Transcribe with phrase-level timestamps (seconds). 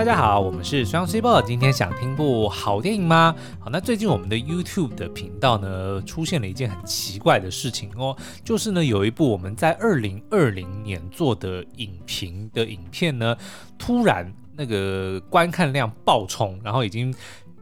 [0.00, 1.42] 大家好，我们是双 C 报。
[1.42, 3.36] 今天想听部好电影吗？
[3.58, 13.36] 好，那最近我们的 YouTube 的频道呢，出现了一件很奇怪的事情哦，就是呢，有一部我们在二零二零年做的影评的影片呢，
[13.78, 17.14] 突然那个观看量爆冲，然后已经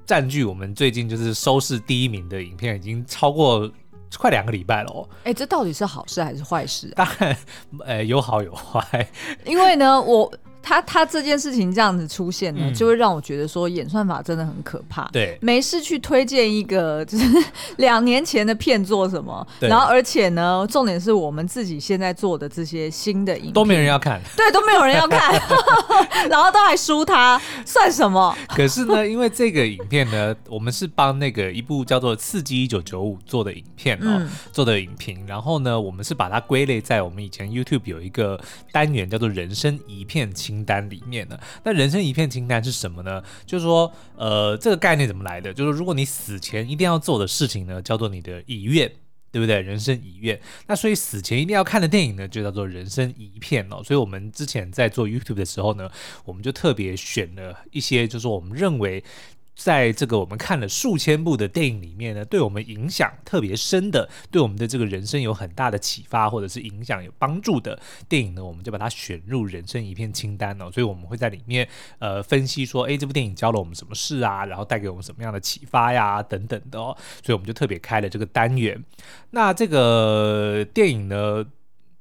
[0.07, 3.69] 占据我们最近就是收视第一名的影片，已经超过
[4.16, 5.09] 快两个礼拜了哦。
[5.25, 7.05] 哎，这到底是好事还是坏事啊？
[7.05, 7.37] 当然，
[7.84, 9.09] 呃，有好有坏。
[9.45, 10.33] 因为呢，我。
[10.69, 15.09] 他他这件事情这样子出现呢，嗯、就会让我觉得说演算法真的很可怕。
[15.11, 17.25] 对，没事去推荐一个 就是
[17.79, 25.33] 两年前的片做什么，对然后而且呢，重点是我们自己现在做的这些新的影片都没人要看，对，都没有人要看，
[26.29, 28.37] 然后都还输他，算什么？
[28.49, 38.39] 可是呢，因为这个影片呢，我们是帮那个一部叫做《刺激一九九五》做的影片哦，嗯、做的影评，然后呢，我们是把它归类在我们以前 YouTube 有一个
[38.71, 43.23] 单元叫做“人生一片清”清单里面呢，那人生一片清单是什么呢？
[43.46, 45.55] 就是说，呃，这个概念怎么来的？
[45.55, 48.91] 就是如果你死前一定要做的事情呢，叫做你的遗愿，
[49.30, 49.60] 对不对？
[49.60, 50.41] 人生遗愿。
[50.66, 53.82] 那所以死前一定要看的电影呢，就叫做人生一片哦。
[53.85, 55.88] 所以我们之前在做 YouTube 的时候呢，
[56.24, 59.02] 我们就特别选了一些，就是我们认为。
[59.59, 67.78] 在这个我们看了数千部的电影里面呢，对我们影响特别深的，对我们的这个人生有很大的启发或者是影响有帮助的
[68.09, 70.70] 电影呢，我们就把它选入人生一片清单哦。
[70.70, 74.47] 所以我们会在里面呃分析说，哎，这部电影教了我们什么事啊？
[74.47, 76.22] 然后带给我们什么样的启发呀？
[76.22, 76.97] 等等的哦。
[77.25, 78.82] 所以我们就特别开了这个单元。
[79.31, 81.44] 那这个电影呢？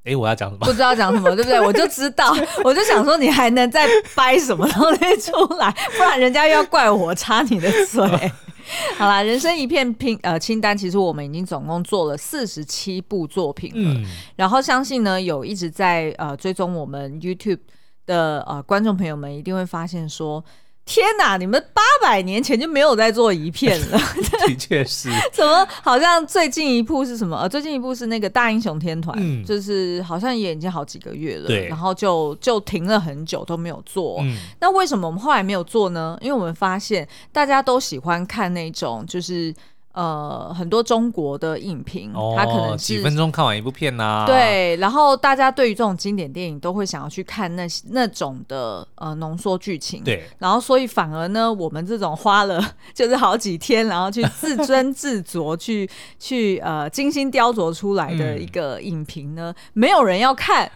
[0.08, 0.66] 哎，我要讲什么？
[0.66, 1.60] 不知道讲什么，对不对？
[1.60, 5.70] 我就知道， 我就想说，你还能再掰什么东西出来？
[5.98, 8.32] 不然人家又要怪我插你的嘴。
[8.98, 13.94] 好啦，人生一片拼呃清单，其实我们已经总共做了四十七部作品了。
[13.94, 17.60] 嗯，然后相信呢，有一直在呃追踪我们 YouTube
[18.06, 20.44] 的呃观众朋友们，一定会发现说。
[20.88, 21.36] 天哪！
[21.36, 24.00] 你们八百年前就没有在做一片了，
[24.48, 25.10] 的确是。
[25.34, 27.38] 怎么好像最近一部是什么？
[27.38, 34.20] 呃，最近一部是那个大英雄天团，嗯、就是好像也已经好几个月了，对然后就就停了很久都没有做。
[34.22, 36.18] 嗯、那为什么我们后来没有做呢？
[36.22, 39.54] 因为我们发现大家都喜欢看那种就是。
[39.98, 44.26] 呃，很多中国的影评，哦、他可能几分钟看完一部片呐、啊。
[44.28, 50.04] 对，然后大家对于这种经典电影都会想要去看那那种的呃浓缩剧情。
[50.04, 52.64] 对，然后所以反而呢，我们这种花了
[52.94, 60.72] 就是好几天，然后去自斟自酌去去呃精心雕琢出来的一个影评呢，嗯、没有人要看，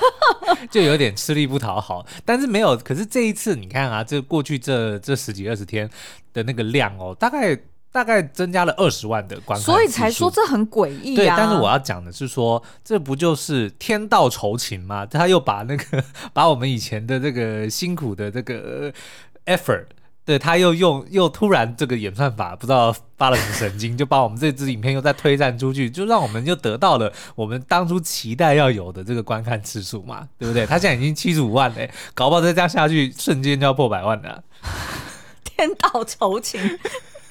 [0.72, 2.06] 就有点吃力不讨好。
[2.24, 5.90] 但是没有，可是这一次你看啊，这过去这这十几二十天
[6.32, 7.54] 的那个量哦，大概。
[7.96, 11.16] 大概增加了二十万的观看，所以才说这很诡异啊。
[11.16, 15.06] 对，但是我要讲的是说，这不就是天道酬勤吗？
[15.06, 16.04] 他又把那个
[16.34, 18.92] 把我们以前的这个辛苦的这个
[19.46, 19.86] effort，
[20.26, 30.66] 对，他又用又突然这个演算法不知道发了什么神经，就把我们这支影片又再推荐出去，就让我们又得到了我们当初期待要有的这个观看次数嘛， 对不对？
[30.66, 34.44] 他现在已经七十五万嘞，搞不好再这样下去，瞬间就要破百万了。
[35.42, 36.60] 天道酬勤。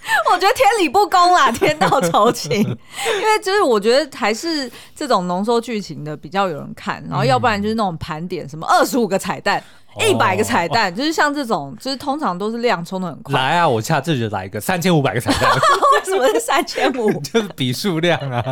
[0.31, 9.63] 我觉得天理不公啦， 天道酬勤，因为就是我觉得还是这种浓缩剧情的比较有人看，然后要不然就是那种盘点什么二十五个彩蛋、
[10.07, 13.33] 一百个彩蛋，就是像这种，就是通常都是量冲的很快。
[13.33, 15.49] 来啊，我下次就来一个三千五百个彩蛋。
[15.95, 17.11] 为什么是三千五？
[17.21, 18.43] 就是比数量啊。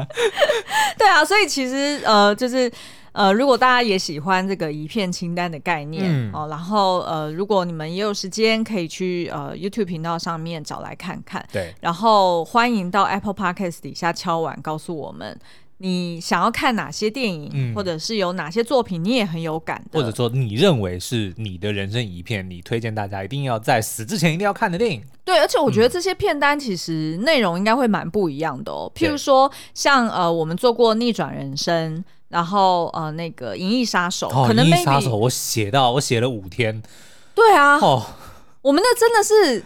[0.98, 2.72] 对啊，所以其实呃，就是。
[3.14, 11.46] 呃，如果大家也喜欢这个一片清单的概念、嗯、哦，然后呃，如果你们也有时间，可以去呃 YouTube 频道上面找来看看。
[11.52, 15.40] 对，然后欢迎到 Apple Podcast 底下敲碗，告诉我们
[15.78, 25.04] 你想要看哪些电影，嗯、或者是有哪些作品你也很有感的，或者说你认为是你的人生一片，你推荐大家一定要在死之前一定要看的电影。
[25.24, 28.92] 对，而且我觉得这些片单其实内容应该会蛮不一样的哦。
[28.96, 32.04] 譬如说像呃，我们做过逆转人生。
[32.34, 36.82] 然后呃，那个《银翼杀手》哦，可能《银翼杀手》我写到我写了五天。
[37.36, 38.04] 对啊，哦，
[38.64, 39.64] 我们那真的是，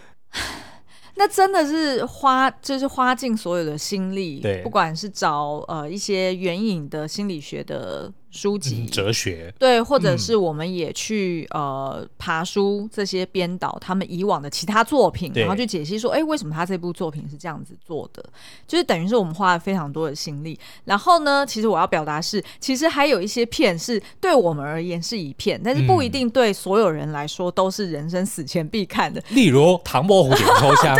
[1.16, 8.12] 那真的是花，就是花尽所有的心力，对，不管是找呃一些援引的心理学的。
[8.30, 18.22] 书籍、哲学，对，或者是我们也去、嗯、呃爬书这些编导他们以往的其他作品，然后去解析说，哎，为什么他这部作品是这样子做的？
[18.66, 20.58] 就是等于是我们花了非常多的心力。
[20.84, 29.22] 然后呢，其实我要表达是，其实还有一些片是对我们而言是一片，但是不一定对所有人来说都是人生死前必看的。
[29.30, 30.96] 例如《唐伯虎点秋香》。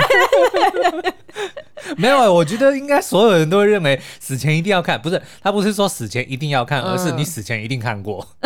[1.96, 8.26] 没有，我觉得应该所有人都会认为死前一定要看，不是他不是说死前一定要看，嗯、而是你死前一定看过。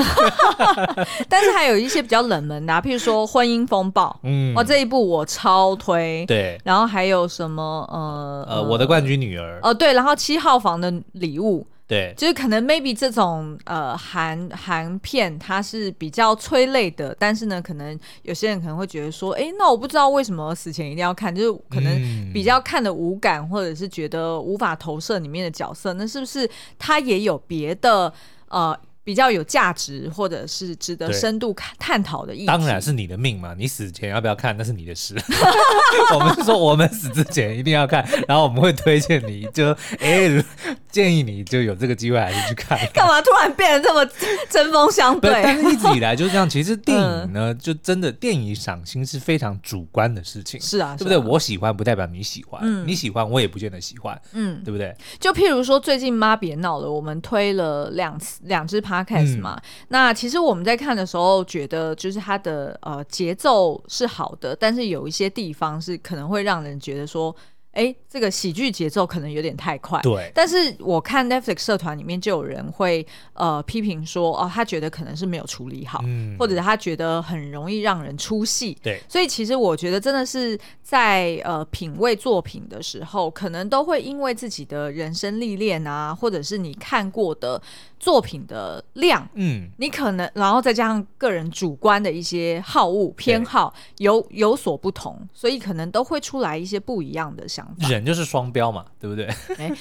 [1.29, 6.25] 但是还有一些比较冷门的、啊，譬如说《婚姻风暴》，嗯，哇，这一部我超推。
[6.27, 9.59] 对，然后还有什么呃呃，我的冠军女儿。
[9.63, 11.67] 哦、呃，对，然后七号房的礼物。
[11.93, 26.49] 对，就是可能 maybe 这种呃韩韩片它是比较催泪的，但是呢，可能有些人可能会觉得说，哎，那我不知道为什么死前一定要看，就是可能比较看的无感，或者是觉得无法投射里面的角色，那是不是
[26.79, 28.11] 他也有别的
[28.49, 28.75] 呃？
[29.05, 32.47] 比较有价值，或者是值得深度看探讨的意义。
[32.47, 35.17] 当然是你的命嘛，你死前要不要看那是你的事。
[36.15, 40.45] 我们是说我们死之前一定要看，然后我们会推荐你就哎、欸、
[40.91, 42.91] 建议你就有这个机会还是去看，看。
[42.93, 44.05] 干嘛突然变得这么
[44.49, 45.43] 针锋相对？
[45.43, 46.49] 但是一直以来就是这样。
[46.49, 50.61] 其实电影呢， 嗯、就真的电影赏心是非常主观的事情。
[50.61, 51.17] 是啊，对不对？
[51.17, 54.95] 我喜欢不代表你喜欢，嗯、你喜欢我也不见得喜欢，嗯，对不对？
[55.19, 67.35] 就譬如说最近妈别闹了，我们推了两次两支 Podcast 嘛，嗯、那其实我们在看的时候，觉得就是它的呃节奏是好的，但是有一些地方是可能会让人觉得说。
[67.73, 69.99] 哎，这个喜剧节奏可能有点太快。
[70.03, 78.77] 对，但是我看 Netflix 社团里面就有人会呃批评说，哦，他觉得可能是没有处理好，嗯，或者他觉得很容易让人出戏。
[78.83, 87.61] 对，所以其实我觉得真的是在呃品味作品的时候，可能都会因为自己的人生历练啊，或者是你看过的
[87.99, 97.62] 作品的量，嗯，你可能然后再加上个人主观的一些好恶偏好有有所不同，所以可能都会出来一些不一样的想。
[97.79, 99.27] 人就是双标嘛，对不对？
[99.59, 99.73] 欸、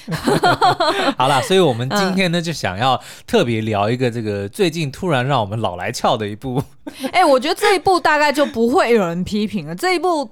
[1.17, 6.61] 好啦，所以我们今天呢，就想要特别聊一个这个最近突然让我们老来俏的一部。
[7.11, 9.75] 哎、欸，我觉得这一部大概就不会有人批评了。
[9.75, 10.31] 这一部，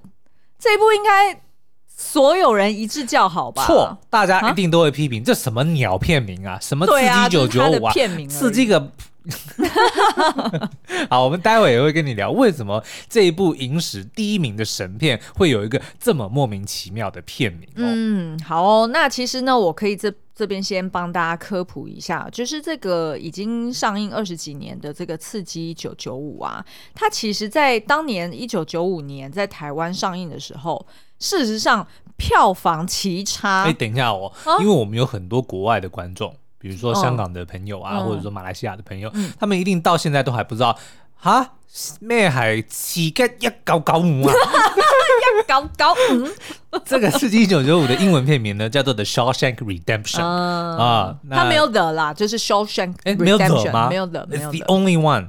[0.57, 1.41] 这一部应该
[1.87, 3.65] 所有人一致叫好吧？
[3.65, 6.57] 错，大家一定都会批评，啊、这什么鸟片名啊？
[6.61, 7.93] 什么刺激九九五啊？
[7.93, 8.91] 片名刺激个。
[11.09, 17.67] 好，我们待会也会跟你聊，为什么这一部影史第一名的神片会有一个这么莫名其妙的片名？
[17.75, 17.83] 哦？
[17.85, 30.85] 嗯，好哦，那其实呢，我可以这这边先帮大家科普一下，就是这个已经上映二十几年的这个《刺激一九九五》啊，它其实在当年一九九五年在台湾上映的时候，
[31.19, 31.85] 事实上
[32.17, 33.63] 票房奇差。
[33.63, 36.33] 哎，等一下哦，啊、因为我们有很多国外的观众。
[36.59, 40.77] 比如说香港的朋友啊，哦、或者说马来西亚的朋友，嗯、他们一定到现在都还不知道
[41.15, 41.53] 哈？
[42.01, 42.31] 咩
[42.67, 44.33] 系一九九五啊，
[44.73, 46.27] 一九九五，
[46.83, 53.37] 这个刺激一九九五的英文片名呢叫做 The Shawshank Redemption 啊，他没有 the 啦，就是 Shawshank，哎，没有？
[53.87, 55.27] 没有 the，only one，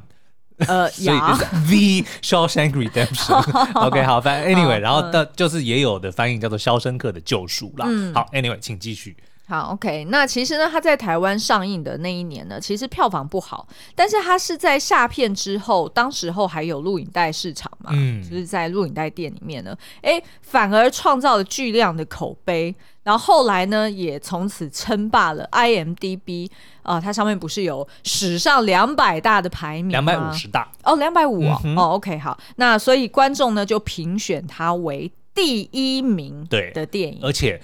[0.66, 7.84] 呃， 所以就是 The Shawshank Redemption，OK，好，反正 anyway，然后的就是也有的翻译叫做《肖申克的救赎》啦，
[8.14, 9.14] 好，anyway，请继续。
[9.50, 10.04] 好，OK。
[10.10, 13.66] 那其实呢，它在台湾上映的那一年呢，其实票房不好，
[13.96, 22.72] 但是它是在下片之后，当时候还有录影带市场嘛，嗯，就是在录影带店里面呢，哎，反而创造了巨量的口碑。
[23.02, 26.48] 然后后来呢，也从此称霸了 IMDB
[26.82, 29.90] 啊、呃，它上面不是有史上两百大的排名吗？
[29.90, 37.60] 两百五十大哦，两百五哦，哦，OK，好，那所以观众呢就评选它为第一名对的电影，而且。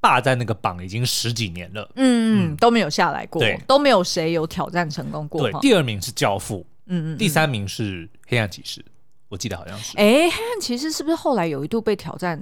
[0.00, 5.42] 霸占那个榜已经十几年了，嗯嗯，都没有下来过，都没有谁有挑战成功过。
[5.42, 8.84] 对，第二名是教父，嗯嗯，第三名是黑暗骑士，
[9.28, 9.96] 我记得好像是。
[9.98, 12.40] 哎，黑暗骑士是不是后来有一度被挑战？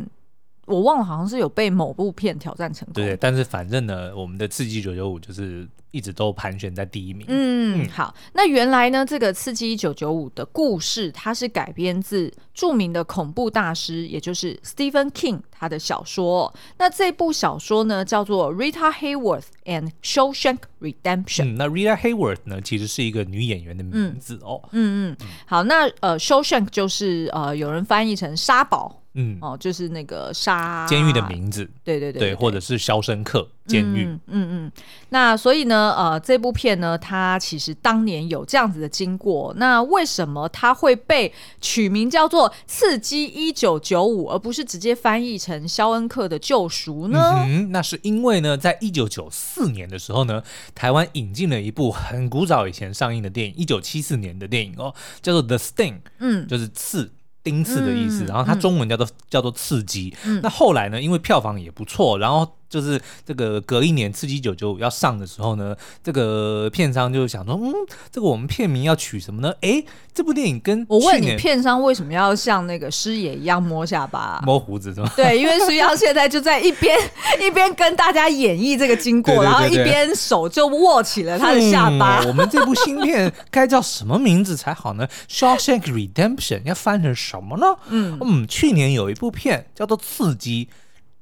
[0.68, 2.94] 我忘了，好像是有被某部片挑战成功。
[2.94, 7.26] 对，但是反正呢，我们的刺激一九九五就是一直都盘旋在第一名。
[7.28, 16.54] 嗯，嗯好，那原来呢，这个刺激一九九五的故事，它是改编自著名的恐怖大师，也就是 Stephen King 他的小说。
[16.76, 21.54] 那这部小说呢，叫做 Rita Hayworth and Shawshank Redemption。
[21.54, 24.60] 嗯，那 Rita Hayworth 呢，其实是一个女演员的名字哦。
[24.72, 28.97] 嗯嗯，嗯，好，那呃，Shawshank 就是呃，有人翻译成沙堡。
[29.14, 34.04] 嗯哦，就是那个沙监狱的名字，对对对，对，对，或者是肖申克监狱。
[34.04, 34.72] 嗯嗯嗯。
[35.08, 39.52] 那所以呢，呃，这部片呢，它其实当年有这样子的经过。
[39.56, 47.44] 那为什么它会被取名叫做《刺激一九九五》，而不是直接翻译成《肖恩克的救赎》呢？
[47.46, 50.42] 嗯，那是因为呢，在一九九四年的时候呢，
[50.74, 57.10] 台湾引进了一部很古早以前上映的电影，一九七四年的电影哦，叫做《The Sting》，嗯，就是刺。
[57.50, 60.14] 丁次的意思，然后它中文叫做、嗯、叫做刺激。
[60.24, 67.72] 嗯、那后来呢，因为票房也不错，然后就是这个隔一年《刺激九九五》要上的时候呢，这个片商就想说，嗯，
[68.12, 69.52] 这个我们片名要取什么呢？
[69.60, 69.82] 哎，
[70.12, 75.10] 这部电影跟我问你，片商为什么要像那个师爷一样摸下巴、啊、摸胡子是吗？
[75.16, 76.98] 对，因为苏央现在就在一边
[77.40, 82.20] 一边跟大家演绎这个经过，对对对对对，然后一边手就握起了他的下巴。
[82.20, 85.08] 嗯、我们这部新片该叫什么名字才好呢？
[85.30, 87.66] 《Shawshank Redemption》要翻成什么呢？
[87.88, 90.68] 嗯嗯，去年有一部片叫做《刺激》。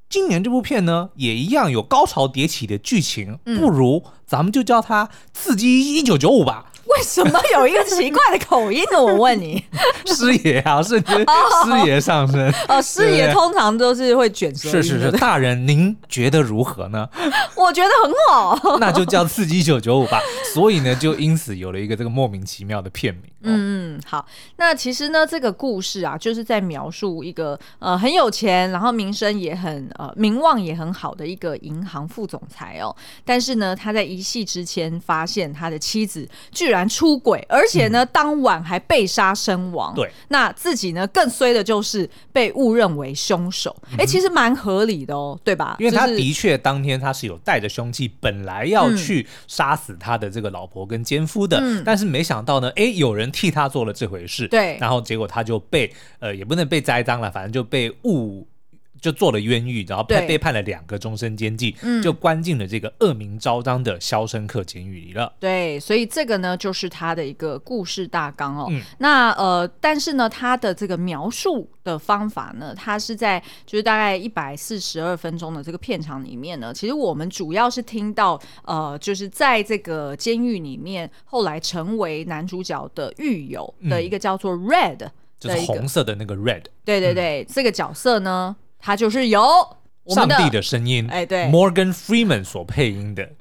[0.08, 6.66] 今年这部片呢，也一样有高潮迭起的剧情，不如咱们就叫它《刺激一九九五》吧。
[6.86, 9.02] 为什么有一个奇怪的口音呢？
[9.02, 9.62] 我问你，
[10.06, 12.80] 师爷啊，是师爷上身哦。
[12.80, 14.70] 师爷通常都是会卷舌。
[14.70, 17.08] 是是是，大人您觉得如何呢？
[17.56, 20.20] 我觉得很好， 那就叫《刺激一九九五》吧。
[20.54, 23.24] 所以呢，就因此有了一个这个莫名其妙的片名。
[23.42, 24.26] 嗯嗯，好。
[24.56, 32.94] 那其实呢，这个故事啊，就是在描述一个呃很有钱，然后名声也很呃名望也很好的一个银行副总裁哦。
[33.24, 36.86] 但是呢，他在一夕之间发现他的妻子居然。
[36.96, 39.94] 出轨，而且呢，嗯、当晚还被杀身亡。
[39.94, 43.76] 对，那自己呢，更衰的就是被误认为凶手。
[43.98, 45.76] 哎、嗯，其实蛮合理的哦，对吧？
[45.78, 54.48] 因为他的确当天他是有带着凶器，本来要去杀死他的这个老婆跟奸夫的，嗯、但是没想到呢，哎，有人替他做了这回事。
[54.48, 58.46] 对，然后结果他就被呃，也不能被栽赃了，反正就被误。
[59.06, 65.32] 就做了冤狱，然后被被判了两个终身监禁，嗯、就关进了这个恶名昭彰的肖申克监狱里了。
[65.38, 68.66] 对，所以这个呢，就是他的一个故事大纲哦。
[68.68, 86.64] 嗯、那呃，但是呢，他的这个描述的方法呢，他是在就是大概一百四十二分钟的这个片场里面呢，其实我们主要是听到呃，就是在这个监狱里面后来成为男主角的狱友的一个叫做 Red，、嗯、就是红色的那个 Red。
[86.84, 88.56] 对对对，嗯、这个角色呢。
[88.86, 89.42] 它就是由
[90.08, 93.28] 上帝的声音，哎，对，Morgan Freeman 所配音的。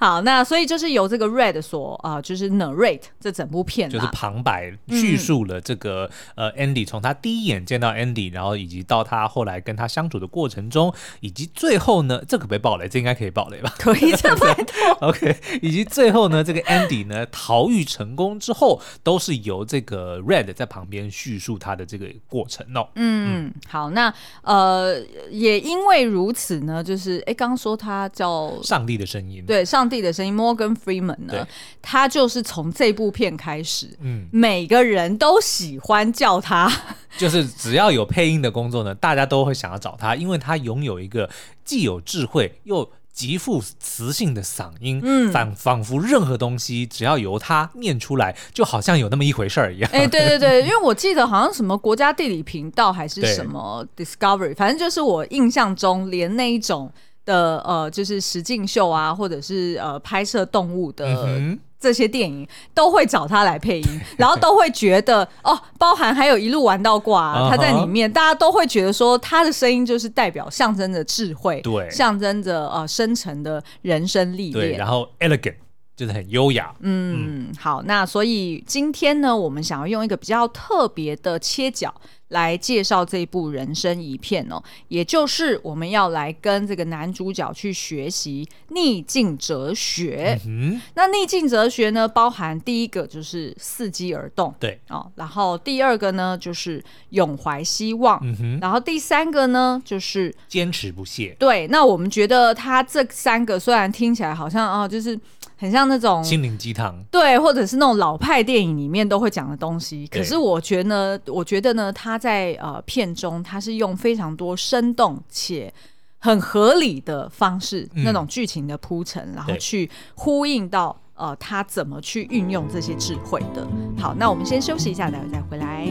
[0.00, 13.72] 好，那所以就是由这个 Red 所啊、呃，就是 narrate 这整部片，就是旁白叙述了这个、嗯、呃 Andy 从他第一眼见到 Andy，然后以及到他后来跟他相处的过程中，以及最后呢，这可别爆雷，这应该可以爆雷吧？
[13.78, 14.66] 可以这么多。
[15.08, 22.88] OK，以及最后呢，这个 Andy 呢逃狱成功之后，都是由这个 Red 在旁边叙述他的这个过程哦。
[22.96, 29.64] 嗯，嗯好，那呃也因为如此呢，就是哎，刚刚说他叫上帝的声音，对。
[29.64, 31.46] 上帝的声音，Morgan Freeman 呢？
[31.82, 36.70] 他就是从这部片开始，嗯，每个人都喜欢叫他，
[37.16, 41.28] 就是只要有配音的工作呢，大家都会想要找他，因为他拥有一个
[41.64, 49.90] 既有智慧又极富磁性的嗓音，嗯，仿仿佛任何东西只要由他念出来，就好像有那么一回事儿一样。
[49.92, 56.92] 哎，对对对， 因为我记得好像什么国家地理频道还是什么 Discovery，反正就是我印象中连那一种。
[57.26, 61.40] 的呃，就是实境秀啊，或者是呃拍摄动物的
[61.78, 75.56] 这些电影，都会找他来配音， 然后都会觉得哦，包含还有一路玩到挂、啊，他在里面，大家都会觉得说他的声音就是代表象征着智慧，对，象征着呃深沉的人生历练，然后 elegant
[75.94, 77.54] 就是很优雅，嗯，嗯。
[77.58, 81.94] 好，那所以今天呢，我们想要用一个比较特别的切角。
[82.28, 90.40] 来介绍这部人生一片哦，也就是我们要来跟这个男主角去学习逆境哲学。
[90.46, 101.36] 嗯，那逆境哲学呢，包含第一个就是伺机而动，对哦，然后第二个呢就是永怀希望，嗯，然后第三个呢就是坚持不懈。
[101.38, 105.18] 对，那我们觉得他这三个虽然听起来好像啊，就是。
[105.58, 110.06] 很像那种心灵鸡汤，对，或者是那种老派电影里面都会讲的东西。
[110.08, 115.72] 可是我觉得呢，我觉得呢，他在呃片中，他是用非常多生动且
[116.18, 123.66] 很合理的方式，嗯、那种剧情的铺陈，然后去呼应到呃他怎么去运用这些智慧的。
[123.96, 125.86] 好，那我们先休息一下，待会再回来。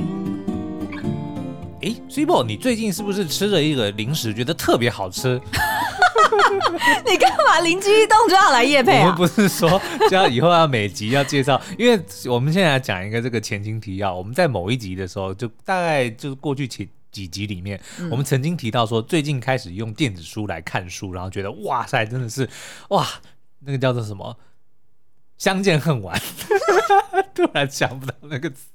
[1.81, 5.41] 哎，Cibo，你最近是不是吃了一个零食，觉得特别好吃？
[7.05, 9.01] 你干嘛灵机一动就要来夜配啊？
[9.01, 14.13] 我们不是说就要以后要每集要介绍，因为我们现在来讲一个这个前情提要。
[14.13, 22.49] 我们在某一集的时候，就大概就是过去几几集里面，嗯、我们曾经提到说，最近开始用电子书来看书，然后觉得哇塞，真的是
[22.89, 23.07] 哇，
[23.59, 24.37] 那个叫做什么
[25.37, 26.19] 相见恨晚，
[27.33, 28.67] 突然想不到那个词，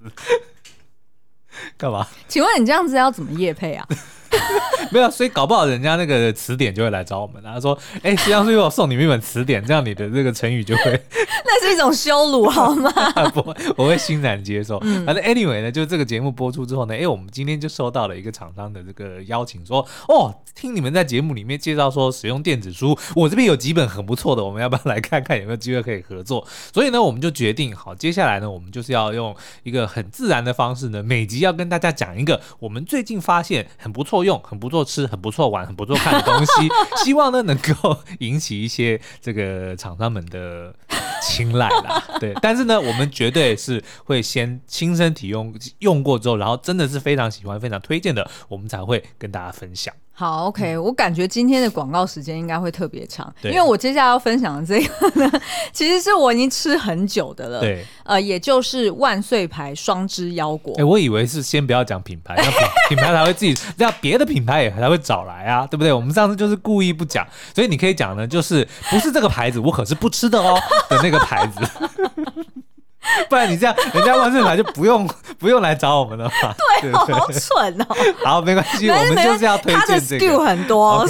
[1.77, 2.07] 干嘛？
[2.29, 3.87] 请问你这样子要怎么夜配啊？
[4.91, 11.01] 没有，所以搞不好人家那个词典就会来找我们，他说：“哎、欸，实际上是我送你们一本词典，这样你的这个成语就会。
[11.45, 12.91] ”那是一种羞辱，好吗？
[13.35, 14.79] 不，我会欣然接受。
[14.83, 26.47] 嗯、反正 anyway 呢，就这个节目播出之后呢，哎、欸，我们今天就收到了一个厂商的这个邀请说，说哦，听你们在节目里面介绍说使用电子书，我这边有几本很不错的，我们要不要来看看有没有机会可以合作？
[26.73, 36.69] 所以呢，我们就决定好，接下来呢，我们就是要用一个很自然的方式呢，每集要跟大家讲一个我们最近发现很不错用、很不错吃、很不错玩、很不错看的东西，
[37.05, 40.75] 希望呢能够引起一些这个厂商们的
[41.23, 42.03] 青睐啦。
[42.19, 49.95] 对，但是呢，我们绝对是会先亲身体用用过之后，然后真的是非常喜欢、非常推荐的，我们才会跟大家分享。
[50.21, 55.41] 好，OK，我感觉今天的广告时间应该会特别长，因为我接下来要分享的这个呢，
[55.73, 60.75] 其实是我已经吃很久的了，对，呃，也就是万岁牌双汁腰果。
[60.77, 62.53] 哎，我以为是先不要讲品牌，那品
[62.91, 65.91] 品牌才会自己，这样别的品牌也才会找来啊，对不对？
[65.91, 70.61] 我们上次就是故意不讲，所以你可以讲呢，就是不是这个牌子，我可是不吃的哦
[70.91, 71.61] 的那个牌子。
[73.29, 76.55] 不然你这样，人家万岁牌就不用 不用来找我们了嘛？
[76.81, 77.87] 对，好蠢哦。
[78.25, 79.87] 好，没关系，我们就是要推荐这个。
[79.87, 81.07] 他的 skill 很多。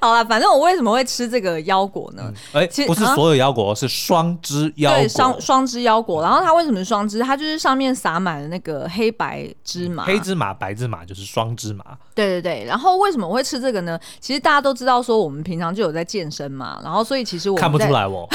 [0.00, 2.30] 好了，反正我为什么会吃这个腰果呢？
[2.52, 4.98] 哎，不是所有腰果，是双枝腰果。
[5.00, 6.22] 对，双双枝腰果。
[6.22, 7.20] 然后它为什么是双枝？
[7.20, 10.04] 它就是上面撒满了那个黑白芝麻。
[10.04, 11.84] 黑芝麻、白芝麻就是双芝麻。
[12.14, 12.64] 对对对。
[12.66, 13.98] 然后为什么我会吃这个呢？
[14.20, 16.78] 其实大家都知道，说我们平常就有在健身嘛。
[16.84, 18.28] 然后所以其实我看不出来哦。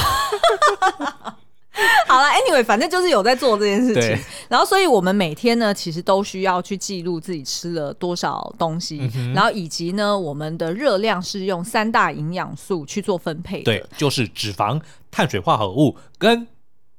[2.08, 4.26] 好了，Anyway，反正就是有在做这件事情。
[4.50, 13.64] 然后，所以我们每天呢，其实都需要去记录自己吃了多少东西，嗯、然后以及呢，我们的热量是用三大营养素去做分配的。
[13.64, 16.46] 对，就是脂肪、碳水化合物跟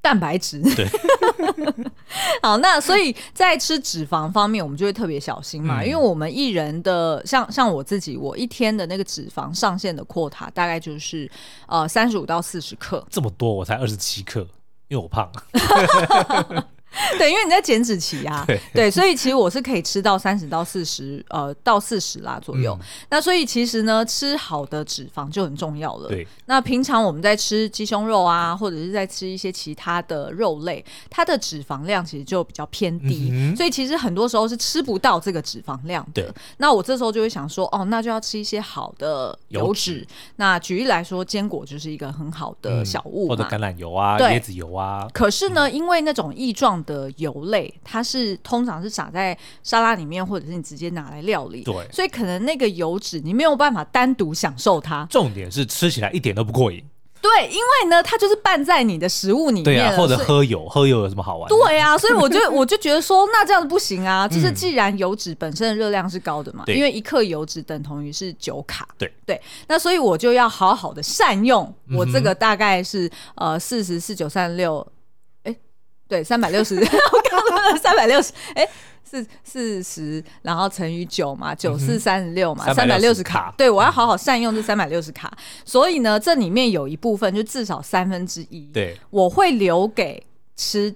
[0.01, 0.63] 蛋白质。
[0.75, 0.87] 对。
[2.43, 11.31] 好，那所以在吃脂肪方面，我们就会特别小心嘛，嗯、因为我们一人的像像我自己，我一天的那个脂肪上限的 quota 大概就是
[11.67, 13.05] 呃三十五到四十克。
[13.11, 14.47] 这么多，我才二十七克。
[14.93, 15.33] 因为我胖，
[17.19, 22.77] 对，因为你在减脂期啊，对，对，所以其实我是可以吃到三十到四十，呃，到四十啦左右。
[22.81, 26.09] 嗯、那所以其实呢，吃好的脂肪就很重要了。
[26.09, 36.33] 对，那平常我们在吃鸡胸肉啊，或者是在吃一些其他的肉类，它的脂肪量其实就比较偏低，嗯、所以其实很多时候是吃不到这个脂肪量的。
[36.59, 39.63] 那我这时候就会想说，哦，那就要吃一些好的油脂。
[39.63, 40.07] 油脂
[40.37, 45.09] 那举例来说，坚果就是一个很好的小物，或者橄榄油啊、椰子油啊。
[45.13, 55.07] 可是呢，嗯、因为那种异状的油类，它是通常是撒在沙拉里面，或者是你直接拿来料理，对，所以可能那个油脂你没有办法单独享受它。
[55.11, 56.83] 重点是吃起来一点都不过瘾。
[57.21, 61.49] 对，因为呢，它就是拌在你的食物里面，对啊，或者喝油，喝油有什么好玩？
[61.49, 64.27] 对啊，所以我就 我就觉得说，那这样子不行啊。
[64.27, 68.89] 就是既然油脂本身的热量是高的嘛，嗯、因为一克油脂等同于是九卡。
[68.99, 74.85] 对对，那所以我就要好好的善用我这个大概是、嗯、呃四十四九三十六。
[76.13, 78.69] 对，三百六十， 我刚刚说三百六十，哎，
[79.03, 83.51] 四四十，然后乘以九嘛，九四三十六嘛，三百六十卡。
[83.57, 85.35] 对，我要好好善用这三百六十卡。
[85.65, 90.23] 所以呢，这里面有一部分，就至少三分之一，对，我会留给
[90.55, 90.95] 吃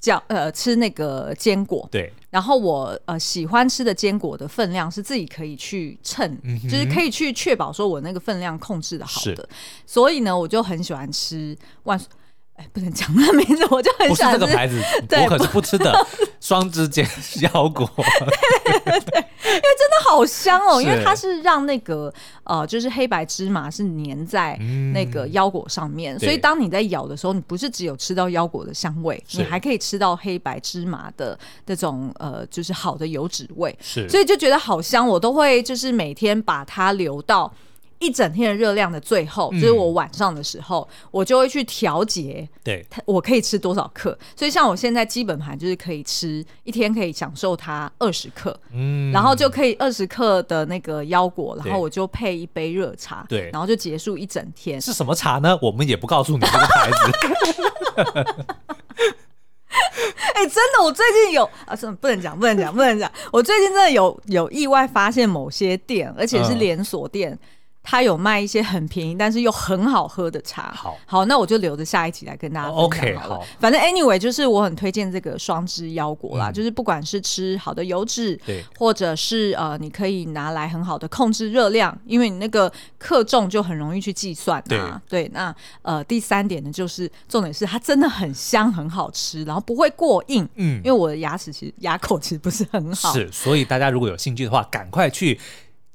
[0.00, 1.88] 叫呃吃那个坚果。
[1.92, 9.48] 对，然后我呃喜欢吃的坚果的分量是自己可以去称，嗯、就是可以去确保说我那个分量控制的好的。
[9.86, 11.96] 所以呢，我就很喜欢吃万。
[12.56, 14.38] 哎，不能讲那名字，我就很想吃。
[14.38, 16.06] 不是这个牌子， 对我可是不吃的。
[16.40, 17.06] 双指尖
[17.42, 17.90] 腰果，
[18.64, 22.12] 对对对，因为真的好香哦，因为它是让那个
[22.44, 24.56] 呃，就是黑白芝麻是粘在
[24.94, 37.52] 那个腰果上面，嗯、所以当你在咬的时候，你不是只有吃到腰果的香味，是你还可以吃到黑白芝麻的那种呃，就是好的油脂味，是，所以就觉得好香，我都会就是每天把它留到。
[37.98, 44.16] 一整天的热量的最后，就是我晚上的时候，嗯、我就会去调节，对，我可以吃多少克。
[44.34, 54.80] 所以像我现在基本盘就是可以吃一天可以享受它二十克，嗯，然后就可以二十克的那个腰果，然后我就配一杯热茶，对，然后就结束一整天。
[54.80, 55.58] 是什么茶呢？
[55.62, 56.96] 我们也不告诉你这个牌子。
[60.34, 63.10] 哎、欸，真的，我最近有啊，什么不能讲，不能讲，不能讲。
[63.32, 67.32] 我最近真的有有意外发现某些店，而且是连锁店。
[67.32, 67.38] 嗯
[67.88, 70.72] 他有卖一些很便宜但是又很好喝的茶。
[70.74, 72.84] 好，好，那我就留着下一集来跟大家分享。
[72.84, 73.46] OK，好。
[73.60, 85.00] 反正 anyway，就是我很推荐这个双枝腰果啦，嗯、就是不管是吃好的油脂，对，或者是呃，你可以拿来很好的控制热量，因为你那个克重就很容易去计算啊。
[85.08, 90.48] 对，对，那呃，第三点呢，就是重点是它真的很香，很好吃，然后不会过硬。
[90.56, 93.12] 嗯，因为我的牙齿其实牙口其实不是很好。
[93.12, 95.38] 是，所以大家如果有兴趣的话，赶快去。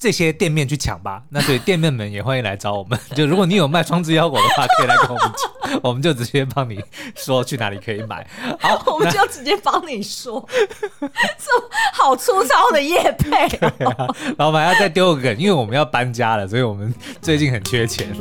[0.02, 3.00] 这些店面去抢吧，那所以店面们也欢迎来找我们。
[3.14, 6.82] 就如果你有卖双子腰果的话，可以来跟我们讲，我们就直接帮你
[7.16, 8.26] 说去哪里可以买。
[8.60, 10.44] 好， 我们就直接帮你说，
[11.00, 11.52] 这
[11.94, 13.46] 好粗糙的叶配、
[13.86, 14.08] 哦啊。
[14.40, 18.12] 老板要再丢个梗，因为我们要搬家了，所以我们最近很缺钱，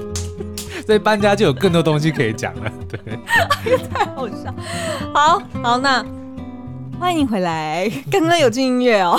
[0.85, 2.71] 所以搬家就有更多东西可以讲了。
[2.91, 4.55] 对，太好笑。
[5.15, 6.05] 好好，那。
[7.01, 9.19] 欢迎回来， 刚刚有进音乐哦。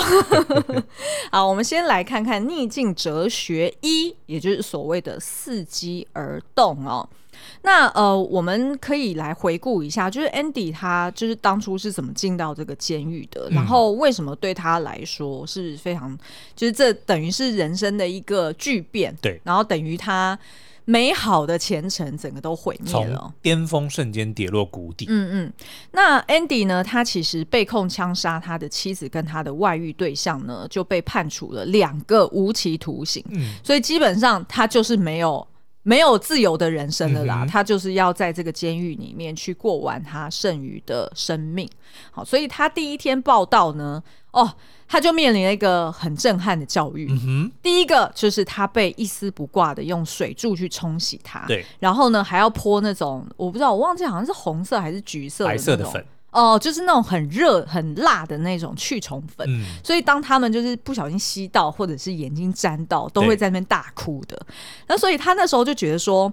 [1.32, 7.06] 好，我们先来看看逆境哲学一，也就是所谓的伺机而动哦。
[7.62, 16.16] 那呃，我们可以来回顾一下，就是 Andy 他就是当初是怎么进到这个监狱的，嗯、然后为什么对他来说是非常，
[16.54, 20.38] 就是这等于是人生的一个巨变，对，然后等于他。
[20.84, 25.06] 美好的前程整个都毁灭了，巅峰瞬间跌落谷底。
[25.08, 25.52] 嗯嗯，
[25.92, 26.82] 那 Andy 呢？
[26.82, 33.24] 他其实被控枪杀他的妻子跟他的外遇对象呢，就被判处了两个无期徒刑。
[33.30, 35.46] 嗯，所以基本上他就是没有
[35.82, 37.44] 没有自由的人生了啦。
[37.44, 41.68] 嗯、他就是要在这个监狱里面去过完他剩余的生命。
[42.10, 44.52] 好，所以他第一天报到呢，哦。
[44.88, 47.10] 他就面临了一个很震撼的教育。
[47.62, 59.46] 第一个就是他被一丝不挂的用水柱去冲洗他，对，然后呢还要泼那种我不知道，我忘记好像是红色还是橘色的白色的粉哦，就是那种很热很辣的那种去虫粉。
[59.48, 64.44] 嗯，所以当他们就是不小心吸到或者是眼睛沾到，都会在那边大哭的。
[64.88, 66.32] 那所以他那时候就觉得说。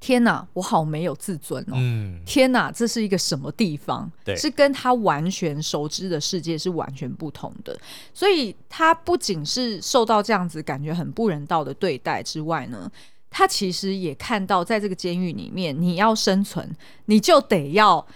[0.00, 1.74] 天哪，我好没有自尊哦！
[1.74, 4.08] 嗯，天哪，这是一个什么地方？
[4.24, 7.76] 对，是跟他完全熟知的世界是完全不同的。
[8.14, 12.88] 所以他不仅是受到这样子感觉很不人道的对待之外呢，
[13.28, 18.06] 他其实也看到，在这个监狱里面，你要生存，你就得要，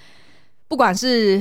[0.73, 1.39] 不管是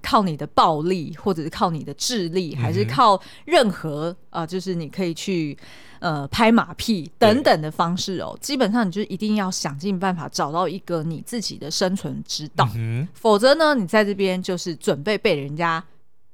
[0.00, 5.58] 靠你的暴力，或者是靠你的智力，还是靠任何啊、就是你可以去。
[6.00, 15.82] 呃，拍马屁等等的方式哦，基本上你就一定要想尽办法找到一个你自己的生存之道，嗯、否则呢，你在这边就是准备被人家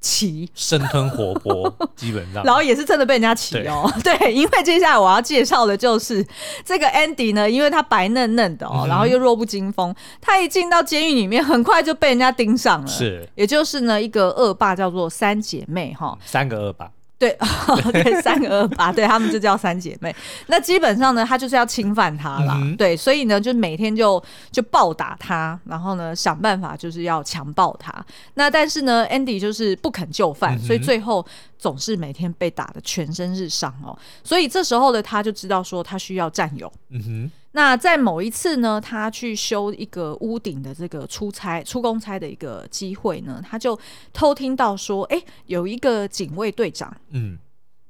[0.05, 3.91] 骑，生吞活剥， 基本上，然后也是真的被人家骑哦。
[4.05, 6.23] 对， 对，因为接下来我要介绍的就是
[6.63, 16.91] 这个 Andy 呢，因为他白嫩嫩的哦，嗯、然后又弱不禁风，他一进到监狱里面，很快就被人家盯上了，是，也就是呢一个恶霸叫做三姐妹哈，三个恶霸。
[17.17, 17.37] 对，
[17.93, 20.15] 对，三个二八，对他们就叫三姐妹。
[20.49, 22.59] 那基本上呢，他就是要侵犯她啦。
[22.61, 28.05] 嗯、对，所以呢，就每天就就暴打她，然后呢，想办法就是要强暴她。
[28.35, 31.25] 那但是呢，Andy 就是不肯就范，嗯、所以最后
[31.59, 33.97] 总是每天被打的全身是伤哦。
[34.23, 36.71] 所以这时候的他就知道说，他需要占有。
[36.91, 37.31] 嗯哼。
[37.57, 43.79] 那在某一次呢，他去修一个屋顶的这个出差、出公差的一个机会呢，他就
[44.13, 47.39] 偷听到说，哎，有一个警卫队长，嗯，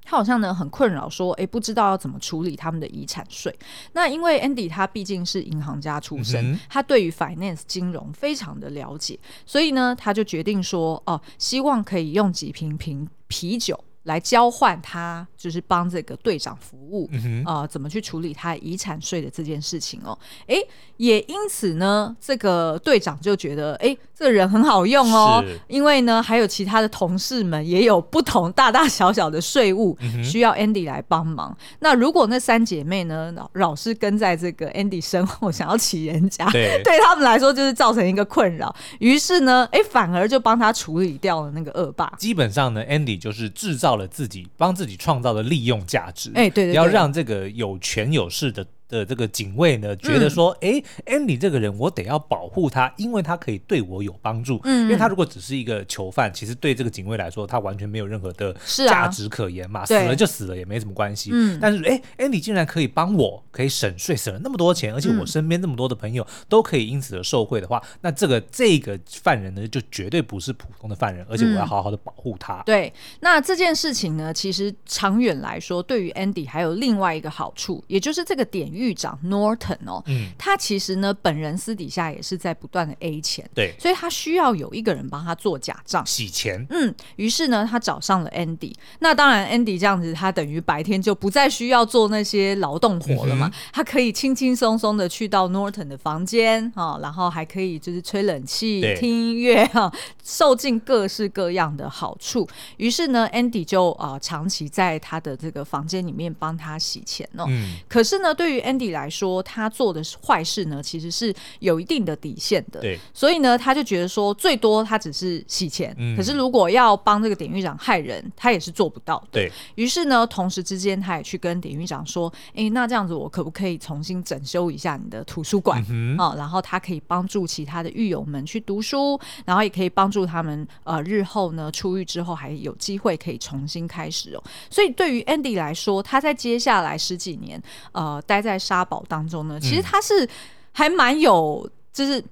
[0.02, 3.58] 他好像呢很困扰，说，哎，不知道要怎么处理他们的遗产税。
[3.94, 13.82] 那因为 Andy 他毕竟是银行家出身，嗯、他对于 finance 金融非常的了解，所以呢，他就决定说，哦，希望可以用几瓶瓶啤酒。
[14.04, 20.18] 来交换他就是帮这个队长服务，啊、嗯哼呃，怎么去处理他遗产税的这件事情哦？
[20.46, 20.56] 哎，
[20.96, 31.56] 也因此呢，这个队长就觉得，哎，这个人很好用哦，因为呢，还有其他的同事们也有不同大大小小的税务、嗯、需要 Andy 来帮忙。
[31.80, 38.74] 那如果那三姐妹呢，老老是跟在这个 Andy 身后，想要起人家，对，对他们来说就是造成一个困扰。
[39.00, 42.12] 于是呢，哎，反而就帮他处理掉了那个恶霸。
[42.18, 48.66] 基本上呢，Andy 就是制造了自己帮自己创造的利用价值，哎，对对，要让这个有权有势的。
[48.88, 54.60] 的这个警卫呢，觉得说，哎、嗯，Andy 这个人我得要保护他，因为他可以对我有帮助。
[54.64, 58.54] 嗯，因为他如果只是一个囚犯，其实对这个警卫来说，他完全没有任何的
[58.86, 61.30] 价值可言嘛，啊、死了就死了，也没什么关系。
[61.32, 72.56] 嗯，但是哎，Andy 竟然可以帮我，可以省税，省了那么多钱，而且我身边那么多的朋友都可以因此而受惠的话，那这个这个犯人呢，就绝对不是普通的犯人，而且我要好好的保护他。
[72.56, 86.66] 嗯、对，那这件事情呢，其实长远来说，对于 Andy 还有另外一个好处，也就是这个典狱长 Norton 哦，嗯，他其实呢本人私底下也是在不断的 A 钱，对，所以他需要有一个人帮他做假账洗钱。
[86.70, 88.74] 嗯，于是呢他找上了 Andy。
[88.98, 102.48] 那当然 Andy 这样子，他等于白天就不再需要做那些劳动活了嘛，嗯、他可以轻轻松松的去到 Norton 的房间啊，然后还可以就是吹冷气、听音乐哈，受尽各式各样的好处。
[102.76, 107.44] 于是呢，Andy 就啊、呃、长期在他的这个房间里面帮他洗钱哦。
[107.48, 112.80] 嗯、可是呢，对于 Andy 来说，他做的坏事呢，其实是有一定的底线的。
[112.80, 115.94] 对，所以呢，他就觉得说，最多他只是洗钱。
[115.98, 119.28] 嗯、可是如果要帮这个典狱长害人，他也是做不到的。
[119.32, 119.52] 对。
[119.74, 125.80] 于是呢，同时之间，他也去跟典狱长说：“哎，那这样子，我可不可以重新整修一下你的图书馆？
[125.80, 134.42] 啊、嗯哦，然后他可以帮助其他的狱友们去读书，然后也可以帮助他们呃日后呢出狱之后还有机会可以重新开始哦。
[134.70, 137.60] 所以对于 Andy 来说，他在接下来十几年
[137.92, 140.28] 呃待在沙堡当中呢，其实他是
[140.72, 142.22] 还蛮有，就是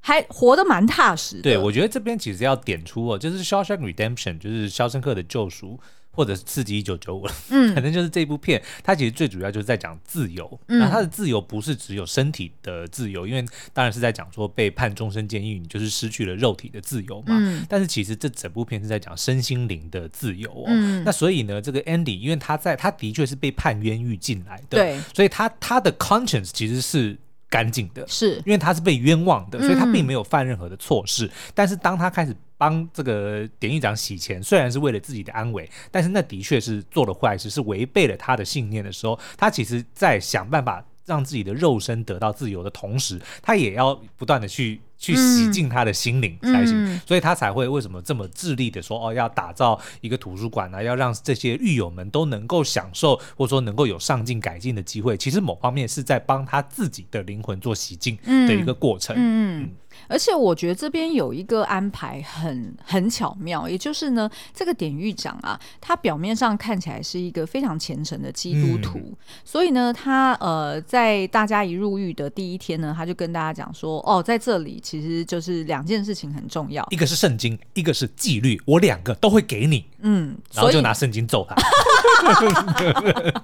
[0.00, 1.42] 还活得蛮踏实的。
[1.42, 5.72] 对，我觉得这边其实要点出哦，就是《Shawshank Redemption》，就是《肖申克的救赎》。
[6.16, 10.58] 或者是刺激一九九五，嗯，反正就是这部片，它其实最主要就是在讲自由。
[10.68, 17.36] 嗯，那它的自由不是只有身体的自由，因为当然是在讲说被判终身监狱，你就是失去了肉体的自由嘛。
[17.38, 20.64] 嗯，但是其实这整部片是在讲身心灵的自由哦。
[20.68, 27.16] 嗯，那所以呢，这个 Andy，因为他在他的确是被判冤狱进来的，对，所以他他的 conscience 其实是
[27.50, 31.26] 干净的，是因为他是被冤枉的，所以他并没有犯任何的错事。
[31.26, 55.16] 嗯，但是当他开始帮这个典狱长洗钱，虽然是为了自己的安危，但是那的确是做了坏事，是违背了他的信念的时候，他其实在想办法让自己的肉身得到自由的同时，他也要不断的去去洗净他的心灵才行，嗯、所以他才会为什么这么致力的说哦，要打造一个图书馆呢、啊，要让这些狱友们都能够享受，或者说能够有上进改进的机会。
[55.16, 59.14] 其实某方面是在帮他自己的灵魂做洗净的一个过程。
[59.16, 59.18] 嗯。
[59.18, 59.70] 嗯嗯
[60.08, 81.56] 而且我觉得这边有一个安排很很巧妙，也就是呢，这个典狱长啊，他表面上看起来是一个非常虔诚的基督徒，嗯、所以呢，他呃，在大家一入狱的第一天呢，他就跟大家讲说，哦，在这里其实就是两件事情很重要，一个是圣经，一个是纪律，我两个都会给你，嗯，然后就拿圣经揍他。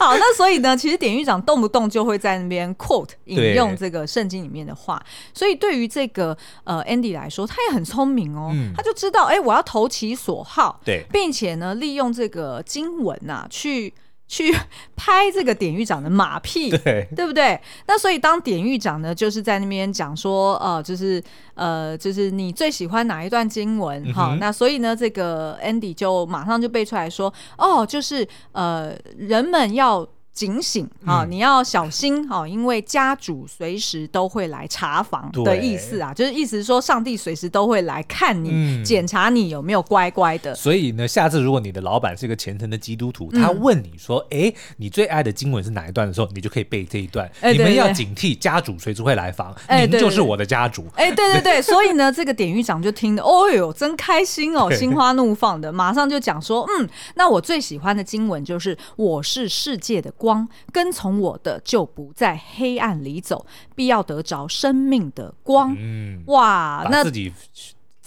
[0.00, 5.00] 好，那所以呢，其实典狱长动不动就会在那边 quote 引用这个圣经里面的话，
[5.32, 13.94] 所以对于这个呃 Andy 来说，他也很聪明哦，嗯、他就知道，哎、欸，我要投其所好，对，并且呢，利用这个经文呐、啊，去。
[14.28, 14.54] 去
[14.94, 17.58] 拍这个典狱长的马屁，对，对不对？
[17.86, 21.20] 那所以当典狱长呢，就是在那边讲说，呃，就是
[21.54, 24.12] 呃，就是你最喜欢哪一段经文？
[24.12, 30.06] 哈、嗯，那所以呢，这个 Andy 就马上就背出来说，哦，就是呃，人们要。
[30.38, 31.26] 警醒啊！
[31.28, 40.54] 你要小心哦，因为家主随时都会来查房的意思啊，就是意思是说，上帝随时都会来看你，检查你有没有乖乖的。
[40.54, 47.28] 所以呢，下次如果你的老板是一个虔诚的基督徒，他问你说：“哎，你最爱的经文是哪一段？”的时候，你就可以背这一段。
[47.42, 50.86] 你们要警惕，家主随时会来访，您就是我的家主。
[50.94, 65.74] 哎，对对对， 所以呢，这个典狱长就听得，哦哟，真开心哦，心花怒放的，马上就讲说：“嗯，那我最喜欢的经文就是‘我是世界的光’。”光跟从我的就不在黑暗里走，必要得着生命的光。
[65.78, 67.32] 嗯，哇，那自己。